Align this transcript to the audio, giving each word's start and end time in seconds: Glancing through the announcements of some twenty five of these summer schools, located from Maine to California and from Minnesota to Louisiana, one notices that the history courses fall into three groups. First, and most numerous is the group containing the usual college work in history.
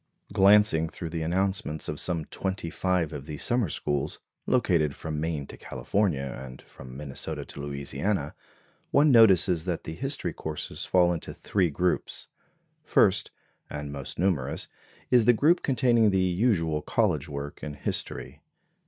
Glancing 0.33 0.89
through 0.89 1.11
the 1.11 1.21
announcements 1.21 1.87
of 1.87 1.99
some 1.99 2.25
twenty 2.25 2.71
five 2.71 3.13
of 3.13 3.27
these 3.27 3.43
summer 3.43 3.69
schools, 3.69 4.17
located 4.47 4.95
from 4.95 5.19
Maine 5.21 5.45
to 5.45 5.57
California 5.57 6.41
and 6.43 6.59
from 6.63 6.97
Minnesota 6.97 7.45
to 7.45 7.61
Louisiana, 7.61 8.33
one 8.89 9.11
notices 9.11 9.65
that 9.65 9.83
the 9.83 9.93
history 9.93 10.33
courses 10.33 10.85
fall 10.85 11.13
into 11.13 11.35
three 11.35 11.69
groups. 11.69 12.27
First, 12.83 13.29
and 13.69 13.91
most 13.91 14.17
numerous 14.17 14.69
is 15.11 15.25
the 15.25 15.33
group 15.33 15.61
containing 15.61 16.09
the 16.09 16.17
usual 16.17 16.81
college 16.81 17.29
work 17.29 17.61
in 17.61 17.75
history. 17.75 18.41